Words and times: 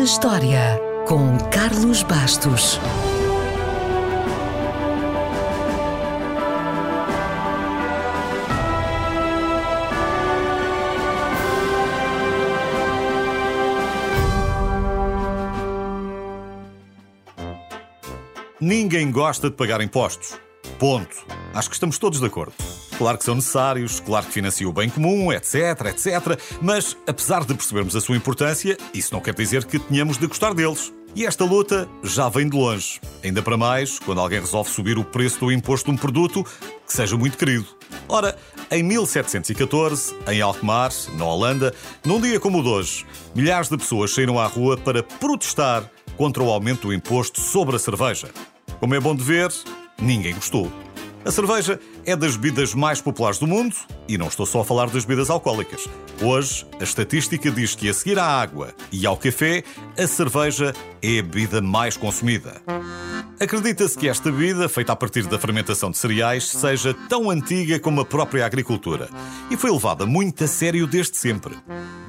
na 0.00 0.04
História, 0.04 0.80
com 1.06 1.36
Carlos 1.50 2.02
Bastos. 2.02 2.80
Ninguém 18.58 19.12
gosta 19.12 19.50
de 19.50 19.56
pagar 19.56 19.82
impostos. 19.82 20.40
Ponto. 20.78 21.14
Acho 21.52 21.68
que 21.68 21.74
estamos 21.74 21.98
todos 21.98 22.20
de 22.20 22.26
acordo. 22.26 22.54
Claro 23.00 23.16
que 23.16 23.24
são 23.24 23.34
necessários, 23.34 23.98
claro 23.98 24.26
que 24.26 24.32
financiam 24.32 24.68
o 24.68 24.74
bem 24.74 24.90
comum, 24.90 25.32
etc, 25.32 25.86
etc. 25.86 26.38
Mas, 26.60 26.94
apesar 27.06 27.46
de 27.46 27.54
percebermos 27.54 27.96
a 27.96 28.00
sua 28.02 28.14
importância, 28.14 28.76
isso 28.92 29.14
não 29.14 29.22
quer 29.22 29.32
dizer 29.32 29.64
que 29.64 29.78
tenhamos 29.78 30.18
de 30.18 30.26
gostar 30.26 30.52
deles. 30.52 30.92
E 31.16 31.24
esta 31.24 31.42
luta 31.42 31.88
já 32.04 32.28
vem 32.28 32.46
de 32.46 32.54
longe. 32.54 33.00
Ainda 33.24 33.40
para 33.40 33.56
mais, 33.56 33.98
quando 33.98 34.20
alguém 34.20 34.38
resolve 34.38 34.68
subir 34.68 34.98
o 34.98 35.04
preço 35.04 35.40
do 35.40 35.50
imposto 35.50 35.90
de 35.90 35.96
um 35.96 35.96
produto 35.96 36.44
que 36.86 36.92
seja 36.92 37.16
muito 37.16 37.38
querido. 37.38 37.64
Ora, 38.06 38.36
em 38.70 38.82
1714, 38.82 40.14
em 40.28 40.42
Alkmaar, 40.42 40.92
na 41.16 41.24
Holanda, 41.24 41.74
num 42.04 42.20
dia 42.20 42.38
como 42.38 42.58
o 42.58 42.62
de 42.62 42.68
hoje, 42.68 43.06
milhares 43.34 43.70
de 43.70 43.78
pessoas 43.78 44.10
saíram 44.10 44.38
à 44.38 44.46
rua 44.46 44.76
para 44.76 45.02
protestar 45.02 45.90
contra 46.18 46.42
o 46.42 46.50
aumento 46.50 46.88
do 46.88 46.92
imposto 46.92 47.40
sobre 47.40 47.76
a 47.76 47.78
cerveja. 47.78 48.28
Como 48.78 48.94
é 48.94 49.00
bom 49.00 49.16
de 49.16 49.24
ver, 49.24 49.50
ninguém 49.98 50.34
gostou. 50.34 50.70
A 51.24 51.30
cerveja 51.30 51.78
é 52.06 52.16
das 52.16 52.36
bebidas 52.36 52.74
mais 52.74 53.00
populares 53.00 53.38
do 53.38 53.46
mundo 53.46 53.76
e 54.08 54.16
não 54.16 54.28
estou 54.28 54.46
só 54.46 54.60
a 54.60 54.64
falar 54.64 54.88
das 54.88 55.04
bebidas 55.04 55.28
alcoólicas. 55.28 55.86
Hoje, 56.22 56.66
a 56.80 56.84
estatística 56.84 57.50
diz 57.50 57.74
que 57.74 57.88
a 57.90 57.94
seguir 57.94 58.18
à 58.18 58.24
água 58.24 58.74
e 58.90 59.04
ao 59.04 59.16
café, 59.16 59.62
a 59.98 60.06
cerveja 60.06 60.74
é 61.02 61.18
a 61.18 61.22
bebida 61.22 61.60
mais 61.60 61.96
consumida. 61.96 62.62
Acredita-se 63.40 63.96
que 63.96 64.06
esta 64.06 64.30
bebida, 64.30 64.68
feita 64.68 64.92
a 64.92 64.96
partir 64.96 65.26
da 65.26 65.38
fermentação 65.38 65.90
de 65.90 65.96
cereais, 65.96 66.46
seja 66.46 66.92
tão 67.08 67.30
antiga 67.30 67.80
como 67.80 68.02
a 68.02 68.04
própria 68.04 68.44
agricultura 68.44 69.08
e 69.50 69.56
foi 69.56 69.70
levada 69.70 70.04
muito 70.04 70.44
a 70.44 70.46
sério 70.46 70.86
desde 70.86 71.16
sempre. 71.16 71.56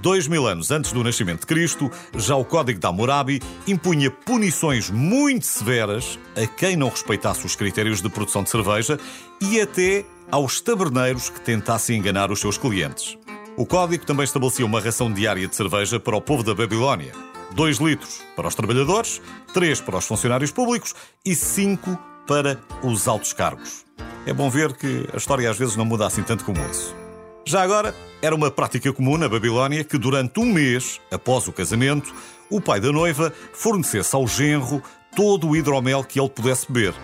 Dois 0.00 0.26
mil 0.26 0.46
anos 0.46 0.70
antes 0.70 0.90
do 0.90 1.04
nascimento 1.04 1.40
de 1.40 1.46
Cristo, 1.46 1.90
já 2.16 2.34
o 2.34 2.46
Código 2.46 2.80
de 2.80 2.86
Hammurabi 2.86 3.42
impunha 3.66 4.10
punições 4.10 4.88
muito 4.88 5.44
severas 5.44 6.18
a 6.34 6.46
quem 6.46 6.76
não 6.76 6.88
respeitasse 6.88 7.44
os 7.44 7.54
critérios 7.54 8.00
de 8.00 8.08
produção 8.08 8.42
de 8.42 8.48
cerveja 8.48 8.98
e 9.38 9.60
até 9.60 10.06
aos 10.30 10.62
taberneiros 10.62 11.28
que 11.28 11.42
tentassem 11.42 11.98
enganar 11.98 12.32
os 12.32 12.40
seus 12.40 12.56
clientes. 12.56 13.18
O 13.54 13.66
código 13.66 14.06
também 14.06 14.24
estabelecia 14.24 14.64
uma 14.64 14.80
ração 14.80 15.12
diária 15.12 15.46
de 15.46 15.54
cerveja 15.54 16.00
para 16.00 16.16
o 16.16 16.22
povo 16.22 16.42
da 16.42 16.54
Babilónia. 16.54 17.12
2 17.52 17.78
litros 17.78 18.20
para 18.36 18.48
os 18.48 18.54
trabalhadores, 18.54 19.20
3 19.52 19.80
para 19.80 19.98
os 19.98 20.06
funcionários 20.06 20.50
públicos 20.50 20.94
e 21.24 21.34
5 21.34 21.98
para 22.26 22.60
os 22.82 23.08
altos 23.08 23.32
cargos. 23.32 23.84
É 24.26 24.32
bom 24.32 24.50
ver 24.50 24.74
que 24.74 25.08
a 25.12 25.16
história 25.16 25.50
às 25.50 25.58
vezes 25.58 25.76
não 25.76 25.84
muda 25.84 26.06
assim 26.06 26.22
tanto 26.22 26.44
como 26.44 26.58
isso. 26.70 26.94
Já 27.46 27.62
agora, 27.62 27.94
era 28.20 28.34
uma 28.34 28.50
prática 28.50 28.92
comum 28.92 29.16
na 29.16 29.28
Babilónia 29.28 29.82
que 29.82 29.96
durante 29.96 30.38
um 30.38 30.44
mês, 30.44 31.00
após 31.10 31.48
o 31.48 31.52
casamento, 31.52 32.14
o 32.50 32.60
pai 32.60 32.78
da 32.78 32.92
noiva 32.92 33.32
fornecesse 33.54 34.14
ao 34.14 34.26
genro 34.26 34.82
todo 35.16 35.48
o 35.48 35.56
hidromel 35.56 36.04
que 36.04 36.20
ele 36.20 36.28
pudesse 36.28 36.70
beber. 36.70 36.94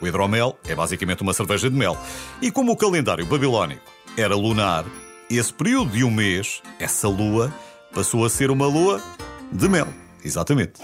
O 0.00 0.06
hidromel 0.06 0.58
é 0.66 0.74
basicamente 0.74 1.22
uma 1.22 1.34
cerveja 1.34 1.68
de 1.68 1.76
mel. 1.76 1.98
E 2.40 2.50
como 2.50 2.72
o 2.72 2.76
calendário 2.76 3.26
babilónico 3.26 3.82
era 4.16 4.34
lunar, 4.34 4.86
esse 5.30 5.52
período 5.52 5.90
de 5.90 6.02
um 6.02 6.10
mês, 6.10 6.62
essa 6.78 7.06
lua, 7.06 7.52
passou 7.92 8.24
a 8.24 8.30
ser 8.30 8.50
uma 8.50 8.66
lua 8.66 9.02
de 9.52 9.68
mel. 9.68 9.88
Exatamente. 10.24 10.80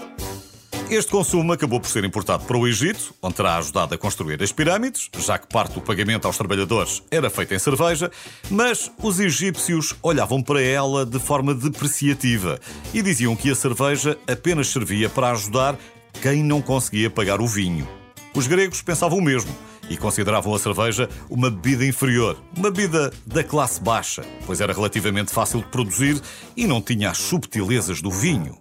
Este 0.89 1.11
consumo 1.11 1.51
acabou 1.51 1.81
por 1.81 1.89
ser 1.89 2.05
importado 2.05 2.45
para 2.45 2.57
o 2.57 2.65
Egito, 2.65 3.13
onde 3.21 3.35
terá 3.35 3.57
ajudado 3.57 3.93
a 3.93 3.97
construir 3.97 4.41
as 4.41 4.53
pirâmides, 4.53 5.09
já 5.19 5.37
que 5.37 5.45
parte 5.45 5.73
do 5.73 5.81
pagamento 5.81 6.25
aos 6.25 6.37
trabalhadores 6.37 7.03
era 7.11 7.29
feito 7.29 7.53
em 7.53 7.59
cerveja, 7.59 8.09
mas 8.49 8.89
os 9.03 9.19
egípcios 9.19 9.93
olhavam 10.01 10.41
para 10.41 10.61
ela 10.61 11.05
de 11.05 11.19
forma 11.19 11.53
depreciativa 11.53 12.57
e 12.93 13.01
diziam 13.01 13.35
que 13.35 13.51
a 13.51 13.55
cerveja 13.55 14.17
apenas 14.25 14.69
servia 14.69 15.09
para 15.09 15.31
ajudar 15.31 15.77
quem 16.21 16.41
não 16.41 16.61
conseguia 16.61 17.09
pagar 17.09 17.41
o 17.41 17.47
vinho. 17.47 17.85
Os 18.33 18.47
gregos 18.47 18.81
pensavam 18.81 19.17
o 19.17 19.21
mesmo 19.21 19.53
e 19.89 19.97
consideravam 19.97 20.53
a 20.53 20.59
cerveja 20.59 21.09
uma 21.29 21.49
bebida 21.49 21.85
inferior, 21.85 22.37
uma 22.55 22.71
bebida 22.71 23.11
da 23.25 23.43
classe 23.43 23.81
baixa, 23.81 24.23
pois 24.45 24.61
era 24.61 24.73
relativamente 24.73 25.31
fácil 25.31 25.59
de 25.59 25.67
produzir 25.67 26.21
e 26.55 26.67
não 26.67 26.81
tinha 26.81 27.11
as 27.11 27.17
subtilezas 27.17 28.01
do 28.01 28.11
vinho. 28.11 28.57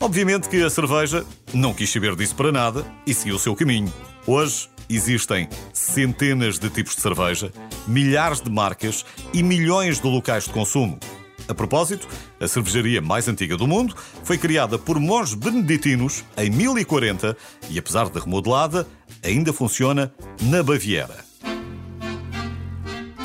Obviamente 0.00 0.48
que 0.48 0.62
a 0.62 0.70
cerveja 0.70 1.24
não 1.54 1.72
quis 1.72 1.90
saber 1.90 2.16
disso 2.16 2.34
para 2.34 2.50
nada 2.50 2.84
e 3.06 3.14
seguiu 3.14 3.36
o 3.36 3.38
seu 3.38 3.54
caminho. 3.54 3.92
Hoje 4.26 4.68
existem 4.88 5.48
centenas 5.72 6.58
de 6.58 6.68
tipos 6.68 6.96
de 6.96 7.02
cerveja, 7.02 7.52
milhares 7.86 8.40
de 8.40 8.50
marcas 8.50 9.04
e 9.32 9.42
milhões 9.42 10.00
de 10.00 10.06
locais 10.06 10.44
de 10.44 10.50
consumo. 10.50 10.98
A 11.48 11.54
propósito, 11.54 12.08
a 12.40 12.46
cervejaria 12.46 13.00
mais 13.00 13.28
antiga 13.28 13.56
do 13.56 13.66
mundo 13.66 13.94
foi 14.24 14.38
criada 14.38 14.78
por 14.78 14.98
monges 14.98 15.34
beneditinos 15.34 16.24
em 16.36 16.50
1040 16.50 17.36
e, 17.68 17.78
apesar 17.78 18.08
de 18.08 18.18
remodelada, 18.18 18.86
ainda 19.22 19.52
funciona 19.52 20.12
na 20.40 20.62
Baviera. 20.62 21.24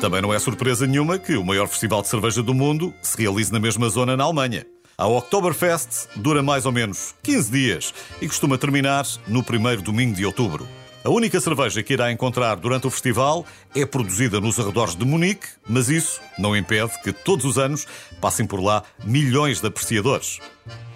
Também 0.00 0.22
não 0.22 0.32
é 0.32 0.38
surpresa 0.38 0.86
nenhuma 0.86 1.18
que 1.18 1.36
o 1.36 1.44
maior 1.44 1.66
festival 1.66 2.02
de 2.02 2.08
cerveja 2.08 2.42
do 2.42 2.54
mundo 2.54 2.94
se 3.02 3.18
realize 3.18 3.52
na 3.52 3.58
mesma 3.58 3.88
zona 3.88 4.16
na 4.16 4.24
Alemanha. 4.24 4.64
A 4.96 5.06
Oktoberfest 5.06 6.08
dura 6.16 6.42
mais 6.42 6.66
ou 6.66 6.72
menos 6.72 7.14
15 7.22 7.50
dias 7.50 7.94
e 8.20 8.26
costuma 8.26 8.58
terminar 8.58 9.06
no 9.26 9.42
primeiro 9.42 9.82
domingo 9.82 10.14
de 10.14 10.24
outubro. 10.24 10.66
A 11.08 11.10
única 11.10 11.40
cerveja 11.40 11.82
que 11.82 11.94
irá 11.94 12.12
encontrar 12.12 12.56
durante 12.56 12.86
o 12.86 12.90
festival 12.90 13.46
é 13.74 13.86
produzida 13.86 14.42
nos 14.42 14.60
arredores 14.60 14.94
de 14.94 15.06
Munique, 15.06 15.46
mas 15.66 15.88
isso 15.88 16.20
não 16.38 16.54
impede 16.54 16.92
que 17.02 17.14
todos 17.14 17.46
os 17.46 17.56
anos 17.56 17.86
passem 18.20 18.44
por 18.44 18.60
lá 18.60 18.82
milhões 19.02 19.58
de 19.58 19.68
apreciadores. 19.68 20.38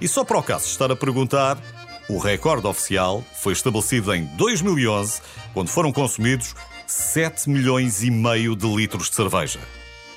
E 0.03 0.07
só 0.07 0.23
para 0.23 0.37
o 0.37 0.43
caso 0.43 0.67
estar 0.67 0.93
a 0.93 0.97
perguntar, 0.97 1.59
o 2.11 2.19
recorde 2.19 2.67
oficial 2.67 3.25
foi 3.41 3.55
estabelecido 3.55 4.15
em 4.15 4.27
2011, 4.37 5.23
quando 5.55 5.69
foram 5.69 5.91
consumidos 5.91 6.55
7 6.87 7.49
milhões 7.49 8.03
e 8.03 8.11
meio 8.11 8.55
de 8.55 8.67
litros 8.67 9.09
de 9.09 9.17
cerveja. 9.17 9.61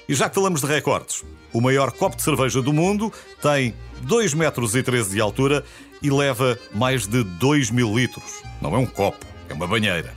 E 0.09 0.13
já 0.13 0.28
que 0.28 0.35
falamos 0.35 0.59
de 0.59 0.67
recordes, 0.67 1.23
o 1.53 1.61
maior 1.61 1.89
copo 1.94 2.17
de 2.17 2.22
cerveja 2.22 2.61
do 2.61 2.73
mundo 2.73 3.13
tem 3.41 3.73
2,13 4.05 4.35
metros 4.35 5.09
de 5.09 5.22
altura 5.22 5.63
e 6.01 6.09
leva 6.09 6.59
mais 6.73 7.07
de 7.07 7.23
2 7.23 7.72
mil 7.72 7.95
litros. 7.95 8.44
Não 8.61 8.75
é 8.75 8.78
um 8.78 8.85
copo, 8.85 9.25
é 9.50 9.53
uma 9.53 9.67
banheira. 9.67 10.13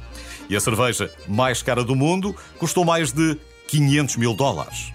E 0.48 0.56
a 0.56 0.60
cerveja 0.60 1.10
mais 1.26 1.62
cara 1.62 1.84
do 1.84 1.94
mundo 1.94 2.34
custou 2.58 2.84
mais 2.84 3.12
de 3.12 3.36
500 3.68 4.16
mil 4.16 4.34
dólares. 4.34 4.92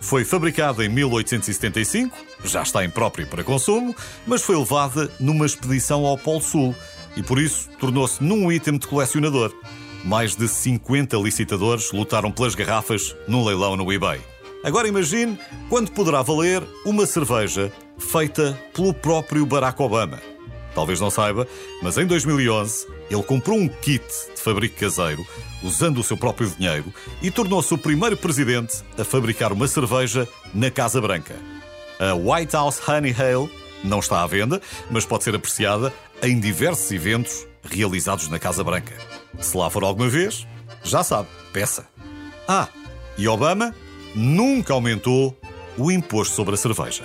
Foi 0.00 0.24
fabricada 0.24 0.84
em 0.84 0.88
1875, 0.88 2.16
já 2.44 2.62
está 2.62 2.84
imprópria 2.84 3.26
para 3.26 3.44
consumo, 3.44 3.94
mas 4.26 4.42
foi 4.42 4.56
levada 4.56 5.10
numa 5.20 5.44
expedição 5.44 6.06
ao 6.06 6.16
Polo 6.16 6.40
Sul 6.40 6.74
e 7.16 7.22
por 7.22 7.38
isso 7.38 7.68
tornou-se 7.78 8.22
num 8.22 8.50
item 8.50 8.78
de 8.78 8.86
colecionador. 8.86 9.54
Mais 10.04 10.34
de 10.34 10.48
50 10.48 11.16
licitadores 11.18 11.92
lutaram 11.92 12.32
pelas 12.32 12.54
garrafas 12.54 13.14
num 13.28 13.44
leilão 13.44 13.76
no 13.76 13.92
eBay. 13.92 14.20
Agora 14.64 14.88
imagine 14.88 15.38
quanto 15.68 15.92
poderá 15.92 16.22
valer 16.22 16.62
uma 16.84 17.04
cerveja 17.04 17.72
feita 17.98 18.58
pelo 18.74 18.94
próprio 18.94 19.44
Barack 19.44 19.80
Obama. 19.82 20.18
Talvez 20.74 21.00
não 21.00 21.10
saiba, 21.10 21.46
mas 21.82 21.98
em 21.98 22.06
2011 22.06 22.86
ele 23.10 23.22
comprou 23.22 23.58
um 23.58 23.68
kit 23.68 24.04
de 24.34 24.40
fabrico 24.40 24.78
caseiro, 24.78 25.26
usando 25.62 25.98
o 25.98 26.04
seu 26.04 26.16
próprio 26.16 26.48
dinheiro, 26.48 26.92
e 27.20 27.30
tornou-se 27.30 27.72
o 27.74 27.78
primeiro 27.78 28.16
presidente 28.16 28.82
a 28.96 29.04
fabricar 29.04 29.52
uma 29.52 29.66
cerveja 29.66 30.28
na 30.54 30.70
Casa 30.70 31.00
Branca. 31.00 31.34
A 31.98 32.14
White 32.14 32.54
House 32.54 32.80
Honey 32.88 33.14
Ale 33.20 33.50
não 33.82 33.98
está 33.98 34.22
à 34.22 34.26
venda, 34.26 34.60
mas 34.90 35.04
pode 35.04 35.24
ser 35.24 35.34
apreciada 35.34 35.92
em 36.22 36.38
diversos 36.38 36.90
eventos 36.92 37.46
realizados 37.62 38.28
na 38.28 38.38
Casa 38.38 38.62
Branca. 38.62 38.94
Se 39.40 39.56
lá 39.56 39.68
for 39.68 39.84
alguma 39.84 40.08
vez, 40.08 40.46
já 40.82 41.02
sabe, 41.02 41.28
peça. 41.52 41.86
Ah, 42.46 42.68
e 43.18 43.28
Obama 43.28 43.74
nunca 44.14 44.72
aumentou 44.72 45.38
o 45.76 45.90
imposto 45.90 46.34
sobre 46.34 46.54
a 46.54 46.58
cerveja. 46.58 47.04